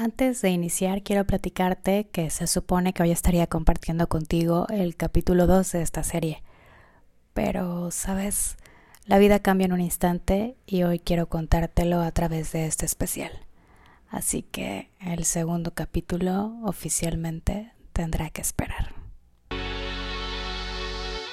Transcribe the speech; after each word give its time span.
Antes 0.00 0.42
de 0.42 0.50
iniciar, 0.50 1.02
quiero 1.02 1.26
platicarte 1.26 2.06
que 2.12 2.30
se 2.30 2.46
supone 2.46 2.92
que 2.92 3.02
hoy 3.02 3.10
estaría 3.10 3.48
compartiendo 3.48 4.08
contigo 4.08 4.68
el 4.68 4.94
capítulo 4.94 5.48
2 5.48 5.72
de 5.72 5.82
esta 5.82 6.04
serie. 6.04 6.44
Pero, 7.34 7.90
¿sabes? 7.90 8.58
La 9.06 9.18
vida 9.18 9.40
cambia 9.40 9.64
en 9.64 9.72
un 9.72 9.80
instante 9.80 10.56
y 10.66 10.84
hoy 10.84 11.00
quiero 11.00 11.28
contártelo 11.28 12.00
a 12.00 12.12
través 12.12 12.52
de 12.52 12.66
este 12.66 12.86
especial. 12.86 13.32
Así 14.08 14.44
que 14.44 14.88
el 15.00 15.24
segundo 15.24 15.74
capítulo 15.74 16.54
oficialmente 16.62 17.72
tendrá 17.92 18.30
que 18.30 18.42
esperar. 18.42 18.97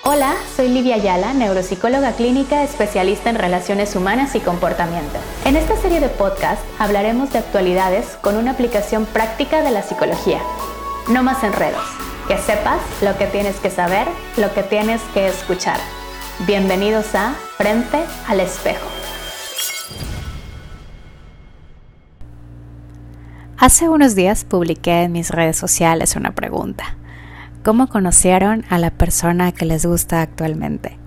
Hola, 0.07 0.35
soy 0.55 0.67
Livia 0.67 0.97
Ayala, 0.97 1.33
neuropsicóloga 1.33 2.11
clínica 2.11 2.61
especialista 2.61 3.31
en 3.31 3.37
relaciones 3.37 3.95
humanas 3.95 4.35
y 4.35 4.39
comportamiento. 4.39 5.17
En 5.45 5.55
esta 5.55 5.75
serie 5.77 5.99
de 5.99 6.09
podcast 6.09 6.61
hablaremos 6.77 7.33
de 7.33 7.39
actualidades 7.39 8.05
con 8.21 8.37
una 8.37 8.51
aplicación 8.51 9.07
práctica 9.07 9.63
de 9.63 9.71
la 9.71 9.81
psicología. 9.81 10.39
No 11.09 11.23
más 11.23 11.43
enredos, 11.43 11.81
que 12.27 12.37
sepas 12.37 12.81
lo 13.01 13.17
que 13.17 13.25
tienes 13.25 13.55
que 13.55 13.71
saber, 13.71 14.07
lo 14.37 14.53
que 14.53 14.61
tienes 14.61 15.01
que 15.15 15.25
escuchar. 15.25 15.79
Bienvenidos 16.45 17.15
a 17.15 17.33
Frente 17.57 17.97
al 18.27 18.41
Espejo. 18.41 18.85
Hace 23.57 23.89
unos 23.89 24.13
días 24.13 24.45
publiqué 24.45 25.01
en 25.01 25.13
mis 25.13 25.31
redes 25.31 25.57
sociales 25.57 26.15
una 26.15 26.35
pregunta 26.35 26.95
¿Cómo 27.65 27.87
conocieron 27.87 28.63
a 28.69 28.77
la 28.77 28.91
persona 28.91 29.51
que 29.51 29.65
les 29.65 29.87
gusta 29.87 30.21
actualmente? 30.21 30.99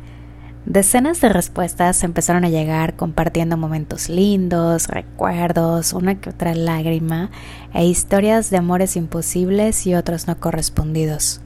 Decenas 0.67 1.21
de 1.21 1.29
respuestas 1.29 2.03
empezaron 2.03 2.45
a 2.45 2.49
llegar 2.49 2.97
compartiendo 2.97 3.57
momentos 3.57 4.09
lindos, 4.09 4.89
recuerdos, 4.89 5.93
una 5.93 6.17
que 6.17 6.31
otra 6.31 6.57
lágrima 6.57 7.31
e 7.75 7.87
historias 7.87 8.51
de 8.51 8.57
amores 8.57 8.97
imposibles 8.97 9.87
y 9.87 9.95
otros 9.95 10.27
no 10.27 10.41
correspondidos. 10.41 11.43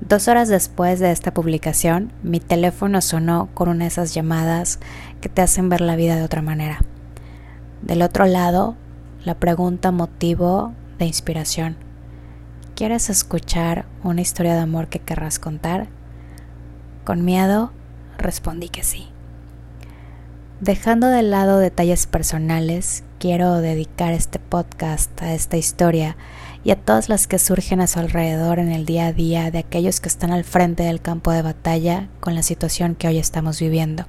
Dos 0.00 0.28
horas 0.28 0.48
después 0.48 1.00
de 1.00 1.10
esta 1.10 1.34
publicación, 1.34 2.12
mi 2.22 2.38
teléfono 2.38 3.00
sonó 3.00 3.48
con 3.54 3.68
una 3.68 3.86
de 3.86 3.88
esas 3.88 4.14
llamadas 4.14 4.78
que 5.20 5.28
te 5.28 5.42
hacen 5.42 5.68
ver 5.68 5.80
la 5.80 5.96
vida 5.96 6.14
de 6.14 6.22
otra 6.22 6.42
manera. 6.42 6.78
Del 7.82 8.02
otro 8.02 8.24
lado, 8.24 8.76
la 9.24 9.34
pregunta 9.34 9.90
motivo 9.90 10.74
de 11.00 11.06
inspiración. 11.06 11.87
¿Quieres 12.78 13.10
escuchar 13.10 13.86
una 14.04 14.20
historia 14.20 14.54
de 14.54 14.60
amor 14.60 14.86
que 14.86 15.00
querrás 15.00 15.40
contar? 15.40 15.88
Con 17.04 17.24
miedo 17.24 17.72
respondí 18.18 18.68
que 18.68 18.84
sí. 18.84 19.08
Dejando 20.60 21.08
de 21.08 21.24
lado 21.24 21.58
detalles 21.58 22.06
personales, 22.06 23.02
quiero 23.18 23.56
dedicar 23.56 24.12
este 24.12 24.38
podcast 24.38 25.20
a 25.20 25.34
esta 25.34 25.56
historia 25.56 26.16
y 26.62 26.70
a 26.70 26.76
todas 26.76 27.08
las 27.08 27.26
que 27.26 27.40
surgen 27.40 27.80
a 27.80 27.88
su 27.88 27.98
alrededor 27.98 28.60
en 28.60 28.70
el 28.70 28.86
día 28.86 29.08
a 29.08 29.12
día 29.12 29.50
de 29.50 29.58
aquellos 29.58 29.98
que 29.98 30.08
están 30.08 30.30
al 30.30 30.44
frente 30.44 30.84
del 30.84 31.02
campo 31.02 31.32
de 31.32 31.42
batalla 31.42 32.08
con 32.20 32.36
la 32.36 32.44
situación 32.44 32.94
que 32.94 33.08
hoy 33.08 33.18
estamos 33.18 33.58
viviendo. 33.58 34.06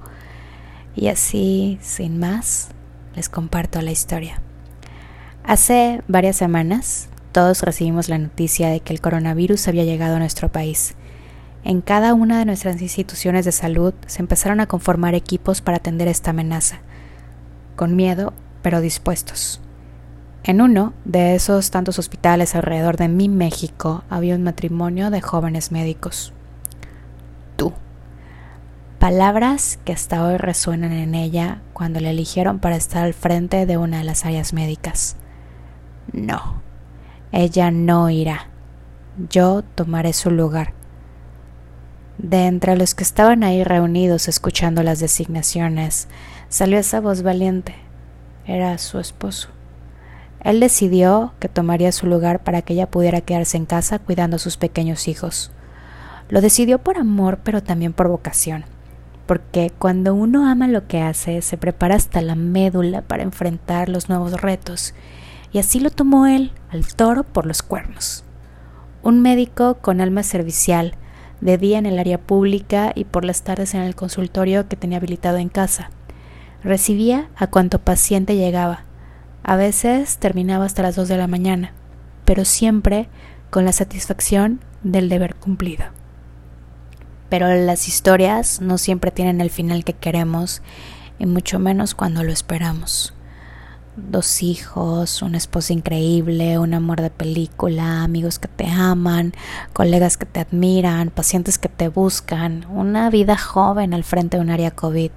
Y 0.95 1.07
así, 1.07 1.79
sin 1.81 2.19
más, 2.19 2.67
les 3.15 3.29
comparto 3.29 3.81
la 3.81 3.89
historia. 3.89 4.43
Hace 5.43 6.03
varias 6.07 6.35
semanas 6.35 7.09
todos 7.31 7.63
recibimos 7.63 8.09
la 8.09 8.17
noticia 8.17 8.69
de 8.69 8.79
que 8.79 8.93
el 8.93 9.01
coronavirus 9.01 9.67
había 9.67 9.83
llegado 9.83 10.15
a 10.15 10.19
nuestro 10.19 10.49
país. 10.49 10.95
En 11.63 11.81
cada 11.81 12.13
una 12.13 12.39
de 12.39 12.45
nuestras 12.45 12.81
instituciones 12.81 13.45
de 13.45 13.51
salud 13.51 13.93
se 14.07 14.21
empezaron 14.21 14.59
a 14.59 14.67
conformar 14.67 15.13
equipos 15.13 15.61
para 15.61 15.77
atender 15.77 16.07
esta 16.07 16.31
amenaza, 16.31 16.79
con 17.75 17.95
miedo, 17.95 18.33
pero 18.61 18.81
dispuestos. 18.81 19.61
En 20.43 20.61
uno 20.61 20.93
de 21.03 21.35
esos 21.35 21.69
tantos 21.69 21.99
hospitales 21.99 22.55
alrededor 22.55 22.97
de 22.97 23.09
mi 23.09 23.27
México 23.27 24.03
había 24.09 24.35
un 24.35 24.43
matrimonio 24.43 25.09
de 25.11 25.21
jóvenes 25.21 25.71
médicos. 25.71 26.33
Tú. 27.57 27.73
Palabras 28.99 29.79
que 29.83 29.93
hasta 29.93 30.25
hoy 30.25 30.37
resuenan 30.37 30.93
en 30.93 31.13
ella 31.13 31.61
cuando 31.73 31.99
le 31.99 32.09
eligieron 32.09 32.59
para 32.59 32.77
estar 32.77 33.03
al 33.03 33.13
frente 33.13 33.65
de 33.65 33.77
una 33.77 33.99
de 33.99 34.05
las 34.05 34.25
áreas 34.25 34.53
médicas. 34.53 35.17
No. 36.11 36.58
Ella 37.31 37.69
no 37.69 38.09
irá. 38.09 38.47
Yo 39.29 39.61
tomaré 39.75 40.13
su 40.13 40.31
lugar. 40.31 40.73
De 42.17 42.47
entre 42.47 42.75
los 42.75 42.95
que 42.95 43.03
estaban 43.03 43.43
ahí 43.43 43.63
reunidos 43.63 44.27
escuchando 44.27 44.81
las 44.81 44.99
designaciones, 44.99 46.07
salió 46.49 46.79
esa 46.79 46.99
voz 47.01 47.21
valiente. 47.21 47.75
Era 48.45 48.77
su 48.79 48.99
esposo. 48.99 49.49
Él 50.41 50.59
decidió 50.59 51.33
que 51.39 51.49
tomaría 51.49 51.91
su 51.91 52.07
lugar 52.07 52.43
para 52.43 52.63
que 52.63 52.73
ella 52.73 52.89
pudiera 52.89 53.21
quedarse 53.21 53.57
en 53.57 53.65
casa 53.65 53.99
cuidando 53.99 54.37
a 54.37 54.39
sus 54.39 54.57
pequeños 54.57 55.07
hijos. 55.07 55.51
Lo 56.29 56.41
decidió 56.41 56.79
por 56.79 56.97
amor, 56.97 57.39
pero 57.43 57.61
también 57.61 57.93
por 57.93 58.07
vocación, 58.07 58.65
porque 59.27 59.71
cuando 59.77 60.15
uno 60.15 60.47
ama 60.47 60.67
lo 60.67 60.87
que 60.87 61.01
hace, 61.01 61.41
se 61.41 61.57
prepara 61.57 61.95
hasta 61.95 62.21
la 62.21 62.35
médula 62.35 63.01
para 63.01 63.23
enfrentar 63.23 63.87
los 63.87 64.09
nuevos 64.09 64.41
retos 64.41 64.93
y 65.51 65.59
así 65.59 65.79
lo 65.79 65.89
tomó 65.89 66.27
él, 66.27 66.51
al 66.69 66.85
toro 66.87 67.23
por 67.23 67.45
los 67.45 67.61
cuernos. 67.61 68.23
Un 69.01 69.21
médico 69.21 69.75
con 69.75 70.01
alma 70.01 70.23
servicial, 70.23 70.95
de 71.41 71.57
día 71.57 71.79
en 71.79 71.85
el 71.85 71.99
área 71.99 72.19
pública 72.19 72.91
y 72.93 73.05
por 73.05 73.23
las 73.23 73.43
tardes 73.43 73.73
en 73.73 73.81
el 73.81 73.95
consultorio 73.95 74.67
que 74.67 74.75
tenía 74.75 74.97
habilitado 74.97 75.37
en 75.37 75.49
casa. 75.49 75.89
Recibía 76.63 77.29
a 77.37 77.47
cuanto 77.47 77.79
paciente 77.79 78.35
llegaba. 78.35 78.83
A 79.43 79.55
veces 79.55 80.17
terminaba 80.17 80.65
hasta 80.65 80.83
las 80.83 80.95
dos 80.95 81.07
de 81.07 81.17
la 81.17 81.27
mañana, 81.27 81.71
pero 82.25 82.43
siempre 82.43 83.07
con 83.49 83.63
la 83.63 83.71
satisfacción 83.71 84.59
del 84.83 85.07
deber 85.07 85.35
cumplido. 85.35 85.85
Pero 87.29 87.47
las 87.47 87.87
historias 87.87 88.59
no 88.59 88.77
siempre 88.77 89.11
tienen 89.11 89.39
el 89.39 89.49
final 89.49 89.85
que 89.85 89.93
queremos, 89.93 90.61
y 91.19 91.25
mucho 91.25 91.59
menos 91.59 91.95
cuando 91.95 92.23
lo 92.23 92.31
esperamos 92.31 93.13
dos 94.09 94.41
hijos, 94.41 95.21
una 95.21 95.37
esposa 95.37 95.73
increíble, 95.73 96.57
un 96.57 96.73
amor 96.73 97.01
de 97.01 97.09
película, 97.09 98.03
amigos 98.03 98.39
que 98.39 98.47
te 98.47 98.67
aman, 98.67 99.33
colegas 99.73 100.17
que 100.17 100.25
te 100.25 100.39
admiran, 100.39 101.09
pacientes 101.09 101.57
que 101.57 101.69
te 101.69 101.87
buscan, 101.87 102.65
una 102.69 103.09
vida 103.09 103.37
joven 103.37 103.93
al 103.93 104.03
frente 104.03 104.37
de 104.37 104.43
un 104.43 104.49
área 104.49 104.71
COVID. 104.71 105.11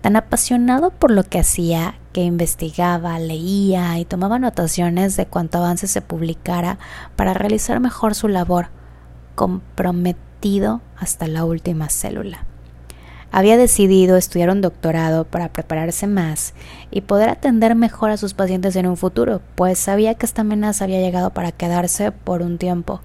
Tan 0.00 0.16
apasionado 0.16 0.90
por 0.90 1.10
lo 1.10 1.24
que 1.24 1.38
hacía 1.38 1.94
que 2.12 2.22
investigaba, 2.22 3.18
leía 3.18 3.98
y 3.98 4.04
tomaba 4.04 4.36
anotaciones 4.36 5.16
de 5.16 5.26
cuanto 5.26 5.58
avance 5.58 5.86
se 5.86 6.02
publicara 6.02 6.78
para 7.16 7.34
realizar 7.34 7.80
mejor 7.80 8.14
su 8.14 8.28
labor, 8.28 8.68
comprometido 9.34 10.82
hasta 10.96 11.26
la 11.26 11.44
última 11.44 11.88
célula. 11.88 12.46
Había 13.36 13.56
decidido 13.56 14.16
estudiar 14.16 14.48
un 14.50 14.60
doctorado 14.60 15.24
para 15.24 15.52
prepararse 15.52 16.06
más 16.06 16.54
y 16.92 17.00
poder 17.00 17.30
atender 17.30 17.74
mejor 17.74 18.10
a 18.10 18.16
sus 18.16 18.32
pacientes 18.32 18.76
en 18.76 18.86
un 18.86 18.96
futuro, 18.96 19.42
pues 19.56 19.76
sabía 19.76 20.14
que 20.14 20.24
esta 20.24 20.42
amenaza 20.42 20.84
había 20.84 21.00
llegado 21.00 21.30
para 21.30 21.50
quedarse 21.50 22.12
por 22.12 22.42
un 22.42 22.58
tiempo. 22.58 23.00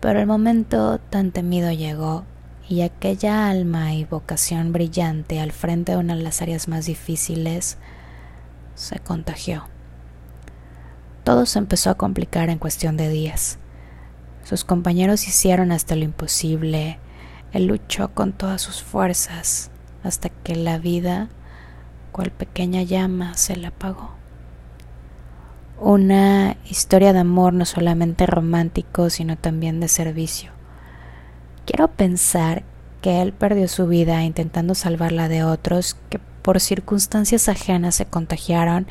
Pero 0.00 0.18
el 0.18 0.26
momento 0.26 0.98
tan 0.98 1.30
temido 1.30 1.70
llegó 1.70 2.24
y 2.68 2.80
aquella 2.80 3.48
alma 3.48 3.94
y 3.94 4.06
vocación 4.06 4.72
brillante 4.72 5.38
al 5.38 5.52
frente 5.52 5.92
de 5.92 5.98
una 5.98 6.16
de 6.16 6.24
las 6.24 6.42
áreas 6.42 6.66
más 6.66 6.86
difíciles 6.86 7.78
se 8.74 8.98
contagió. 8.98 9.68
Todo 11.22 11.46
se 11.46 11.60
empezó 11.60 11.90
a 11.90 11.96
complicar 11.96 12.50
en 12.50 12.58
cuestión 12.58 12.96
de 12.96 13.08
días. 13.08 13.58
Sus 14.42 14.64
compañeros 14.64 15.28
hicieron 15.28 15.70
hasta 15.70 15.94
lo 15.94 16.02
imposible, 16.02 16.98
él 17.52 17.66
luchó 17.66 18.14
con 18.14 18.32
todas 18.32 18.62
sus 18.62 18.82
fuerzas 18.82 19.70
hasta 20.04 20.28
que 20.28 20.54
la 20.54 20.78
vida, 20.78 21.28
cual 22.12 22.30
pequeña 22.30 22.82
llama, 22.82 23.36
se 23.36 23.56
le 23.56 23.66
apagó. 23.66 24.10
Una 25.78 26.56
historia 26.64 27.12
de 27.12 27.20
amor 27.20 27.52
no 27.54 27.64
solamente 27.64 28.26
romántico, 28.26 29.10
sino 29.10 29.36
también 29.36 29.80
de 29.80 29.88
servicio. 29.88 30.52
Quiero 31.66 31.88
pensar 31.88 32.64
que 33.00 33.22
él 33.22 33.32
perdió 33.32 33.66
su 33.66 33.86
vida 33.86 34.22
intentando 34.22 34.74
salvar 34.74 35.12
la 35.12 35.28
de 35.28 35.42
otros 35.42 35.96
que 36.08 36.18
por 36.42 36.60
circunstancias 36.60 37.48
ajenas 37.48 37.94
se 37.94 38.06
contagiaron 38.06 38.86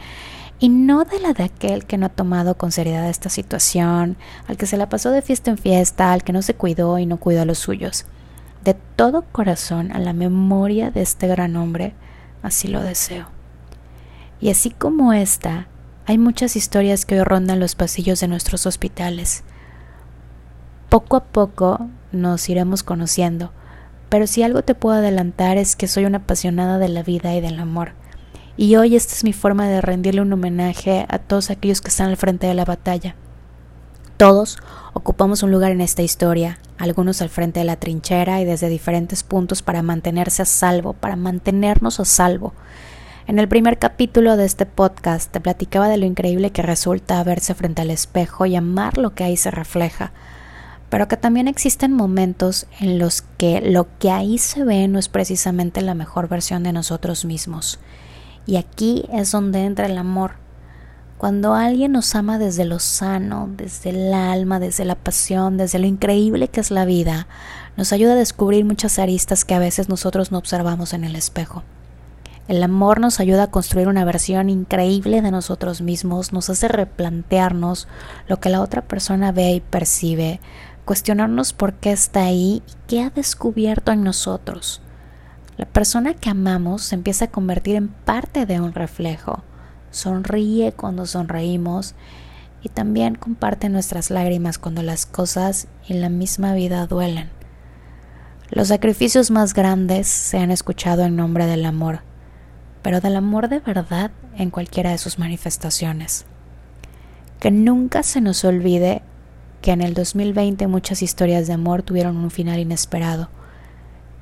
y 0.60 0.70
no 0.70 1.06
de 1.06 1.20
la 1.20 1.34
de 1.34 1.44
aquel 1.44 1.86
que 1.86 1.98
no 1.98 2.08
ha 2.08 2.10
tomado 2.10 2.58
con 2.58 2.72
seriedad 2.72 3.08
esta 3.08 3.30
situación, 3.30 4.18
al 4.48 4.58
que 4.58 4.66
se 4.66 4.78
la 4.78 4.90
pasó 4.90 5.12
de 5.12 5.22
fiesta 5.22 5.52
en 5.52 5.58
fiesta, 5.58 6.12
al 6.12 6.24
que 6.24 6.34
no 6.34 6.42
se 6.42 6.56
cuidó 6.56 6.98
y 7.00 7.06
no 7.06 7.18
cuidó 7.18 7.44
a 7.44 7.46
los 7.46 7.60
suyos 7.60 8.06
de 8.64 8.74
todo 8.74 9.24
corazón 9.32 9.92
a 9.92 10.00
la 10.00 10.14
memoria 10.14 10.92
de 10.92 11.02
este 11.02 11.28
gran 11.28 11.56
hombre, 11.56 11.94
así 12.44 12.68
lo 12.68 12.82
deseo. 12.82 13.28
Y 14.42 14.50
así 14.50 14.70
como 14.70 15.14
esta, 15.14 15.68
hay 16.06 16.18
muchas 16.18 16.56
historias 16.56 17.06
que 17.06 17.16
hoy 17.16 17.24
rondan 17.24 17.60
los 17.60 17.76
pasillos 17.76 18.20
de 18.20 18.28
nuestros 18.28 18.66
hospitales. 18.66 19.44
Poco 20.90 21.18
a 21.18 21.26
poco 21.26 21.88
nos 22.12 22.50
iremos 22.50 22.84
conociendo, 22.84 23.52
pero 24.10 24.26
si 24.26 24.42
algo 24.42 24.64
te 24.64 24.76
puedo 24.76 24.98
adelantar 24.98 25.58
es 25.58 25.76
que 25.76 25.88
soy 25.88 26.06
una 26.06 26.20
apasionada 26.20 26.80
de 26.80 26.90
la 26.90 27.04
vida 27.04 27.36
y 27.36 27.42
del 27.42 27.60
amor, 27.60 27.94
Y 28.58 28.76
hoy 28.76 28.98
esta 28.98 29.14
es 29.14 29.24
mi 29.24 29.32
forma 29.32 29.70
de 29.70 29.80
rendirle 29.80 30.20
un 30.20 30.34
homenaje 30.34 31.06
a 31.08 31.20
todos 31.20 31.50
aquellos 31.50 31.80
que 31.80 31.88
están 31.88 32.10
al 32.10 32.18
frente 32.18 32.46
de 32.46 32.54
la 32.54 32.66
batalla. 32.66 33.16
Todos 34.20 34.58
ocupamos 34.92 35.44
un 35.44 35.52
lugar 35.52 35.72
en 35.72 35.80
esta 35.80 36.02
historia, 36.02 36.60
algunos 36.78 37.22
al 37.22 37.30
frente 37.30 37.62
de 37.62 37.66
la 37.66 37.78
trinchera 37.78 38.42
y 38.42 38.44
desde 38.44 38.68
diferentes 38.68 39.24
puntos 39.24 39.62
para 39.62 39.82
mantenerse 39.82 40.42
a 40.42 40.46
salvo, 40.46 40.92
para 40.92 41.16
mantenernos 41.16 42.02
a 42.02 42.04
salvo. 42.04 42.52
En 43.28 43.40
el 43.40 43.48
primer 43.48 43.80
capítulo 43.80 44.36
de 44.36 44.44
este 44.44 44.66
podcast 44.66 45.32
te 45.32 45.40
platicaba 45.40 45.88
de 45.88 45.96
lo 45.96 46.06
increíble 46.06 46.52
que 46.52 46.62
resulta 46.62 47.24
verse 47.24 47.56
frente 47.56 47.82
al 47.82 47.92
espejo 47.92 48.46
y 48.46 48.58
amar 48.58 48.98
lo 48.98 49.16
que 49.16 49.24
ahí 49.24 49.38
se 49.38 49.52
refleja, 49.52 50.12
pero 50.90 51.08
que 51.08 51.16
también 51.16 51.48
existen 51.48 51.94
momentos 51.94 52.68
en 52.82 53.00
los 53.00 53.22
que 53.22 53.62
lo 53.62 53.88
que 54.00 54.12
ahí 54.12 54.38
se 54.38 54.66
ve 54.66 54.90
no 54.90 55.00
es 55.00 55.08
precisamente 55.08 55.80
la 55.80 55.94
mejor 55.94 56.28
versión 56.28 56.64
de 56.64 56.74
nosotros 56.74 57.24
mismos. 57.24 57.80
Y 58.46 58.58
aquí 58.58 59.06
es 59.14 59.32
donde 59.32 59.64
entra 59.64 59.86
el 59.86 59.98
amor. 59.98 60.49
Cuando 61.20 61.54
alguien 61.54 61.92
nos 61.92 62.16
ama 62.16 62.40
desde 62.40 62.64
lo 62.64 62.80
sano, 62.80 63.50
desde 63.52 63.90
el 63.90 64.14
alma, 64.14 64.58
desde 64.62 64.86
la 64.86 64.96
pasión, 64.96 65.58
desde 65.58 65.78
lo 65.78 65.86
increíble 65.86 66.48
que 66.48 66.62
es 66.62 66.72
la 66.72 66.86
vida, 66.86 67.28
nos 67.76 67.92
ayuda 67.92 68.14
a 68.14 68.16
descubrir 68.16 68.64
muchas 68.64 69.00
aristas 69.00 69.44
que 69.44 69.54
a 69.54 69.60
veces 69.60 69.90
nosotros 69.90 70.32
no 70.32 70.38
observamos 70.38 70.94
en 70.94 71.04
el 71.04 71.18
espejo. 71.18 71.64
El 72.48 72.64
amor 72.64 73.02
nos 73.02 73.20
ayuda 73.20 73.44
a 73.44 73.52
construir 73.52 73.90
una 73.90 74.06
versión 74.06 74.50
increíble 74.50 75.22
de 75.22 75.30
nosotros 75.30 75.82
mismos, 75.82 76.32
nos 76.32 76.50
hace 76.50 76.70
replantearnos 76.70 77.90
lo 78.30 78.40
que 78.40 78.48
la 78.48 78.62
otra 78.62 78.84
persona 78.84 79.34
ve 79.34 79.52
y 79.52 79.60
percibe, 79.60 80.40
cuestionarnos 80.86 81.52
por 81.52 81.74
qué 81.74 81.92
está 81.92 82.24
ahí 82.24 82.64
y 82.66 82.74
qué 82.88 83.04
ha 83.04 83.10
descubierto 83.10 83.92
en 83.92 84.06
nosotros. 84.06 84.82
La 85.58 85.66
persona 85.66 86.14
que 86.14 86.30
amamos 86.30 86.84
se 86.84 86.96
empieza 86.96 87.26
a 87.26 87.30
convertir 87.32 87.76
en 87.76 87.90
parte 87.90 88.46
de 88.46 88.62
un 88.62 88.72
reflejo, 88.72 89.44
sonríe 89.92 90.72
cuando 90.72 91.06
sonreímos 91.06 91.96
y 92.62 92.70
también 92.70 93.16
comparte 93.16 93.70
nuestras 93.70 94.12
lágrimas 94.12 94.58
cuando 94.58 94.84
las 94.84 95.06
cosas 95.06 95.68
en 95.88 96.02
la 96.02 96.10
misma 96.10 96.54
vida 96.54 96.86
duelen. 96.88 97.30
Los 98.50 98.70
sacrificios 98.70 99.32
más 99.32 99.54
grandes 99.54 100.08
se 100.08 100.38
han 100.38 100.52
escuchado 100.52 101.04
en 101.04 101.16
nombre 101.16 101.46
del 101.46 101.66
amor 101.66 102.02
pero 102.82 103.02
del 103.02 103.16
amor 103.16 103.50
de 103.50 103.60
verdad 103.60 104.12
en 104.38 104.50
cualquiera 104.50 104.92
de 104.92 104.98
sus 104.98 105.20
manifestaciones. 105.20 106.26
Que 107.40 107.52
nunca 107.52 108.04
se 108.04 108.22
nos 108.22 108.44
olvide 108.44 109.02
que 109.62 109.72
en 109.72 109.82
el 109.82 109.94
2020 109.94 110.68
muchas 110.68 111.02
historias 111.02 111.48
de 111.48 111.54
amor 111.54 111.84
tuvieron 111.84 112.18
un 112.18 112.32
final 112.32 112.60
inesperado. 112.60 113.30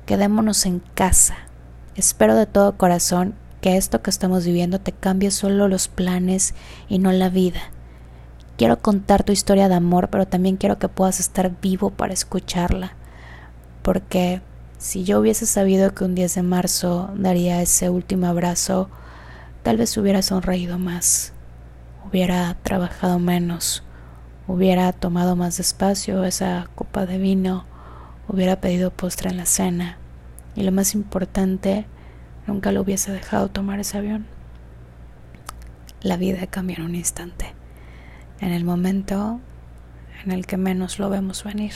Quedémonos 0.06 0.66
en 0.66 0.80
casa. 0.94 1.36
Espero 1.94 2.34
de 2.34 2.46
todo 2.46 2.76
corazón 2.76 3.34
que 3.60 3.76
esto 3.76 4.02
que 4.02 4.10
estamos 4.10 4.44
viviendo 4.44 4.80
te 4.80 4.92
cambie 4.92 5.30
solo 5.30 5.68
los 5.68 5.88
planes 5.88 6.54
y 6.88 6.98
no 6.98 7.12
la 7.12 7.28
vida. 7.28 7.60
Quiero 8.56 8.80
contar 8.80 9.22
tu 9.22 9.32
historia 9.32 9.68
de 9.68 9.74
amor, 9.76 10.08
pero 10.10 10.26
también 10.26 10.56
quiero 10.56 10.78
que 10.78 10.88
puedas 10.88 11.20
estar 11.20 11.60
vivo 11.60 11.90
para 11.90 12.12
escucharla. 12.12 12.94
Porque 13.82 14.42
si 14.78 15.04
yo 15.04 15.20
hubiese 15.20 15.46
sabido 15.46 15.94
que 15.94 16.04
un 16.04 16.14
10 16.14 16.36
de 16.36 16.42
marzo 16.42 17.10
daría 17.16 17.62
ese 17.62 17.90
último 17.90 18.26
abrazo, 18.26 18.88
tal 19.62 19.76
vez 19.76 19.96
hubiera 19.96 20.22
sonreído 20.22 20.78
más, 20.78 21.32
hubiera 22.08 22.56
trabajado 22.62 23.18
menos, 23.18 23.82
hubiera 24.46 24.92
tomado 24.92 25.36
más 25.36 25.56
despacio 25.56 26.24
esa 26.24 26.68
copa 26.74 27.06
de 27.06 27.18
vino, 27.18 27.64
hubiera 28.28 28.60
pedido 28.60 28.90
postre 28.90 29.30
en 29.30 29.36
la 29.36 29.46
cena 29.46 29.98
y 30.54 30.62
lo 30.62 30.72
más 30.72 30.94
importante, 30.94 31.86
nunca 32.48 32.72
lo 32.72 32.80
hubiese 32.80 33.12
dejado 33.12 33.48
tomar 33.48 33.78
ese 33.78 33.98
avión. 33.98 34.26
La 36.00 36.16
vida 36.16 36.46
cambia 36.46 36.76
en 36.76 36.82
un 36.82 36.94
instante, 36.94 37.52
en 38.40 38.52
el 38.52 38.64
momento 38.64 39.38
en 40.24 40.32
el 40.32 40.46
que 40.46 40.56
menos 40.56 40.98
lo 40.98 41.10
vemos 41.10 41.44
venir. 41.44 41.74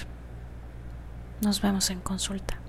Nos 1.43 1.61
vemos 1.61 1.91
en 1.91 2.01
consulta. 2.01 2.62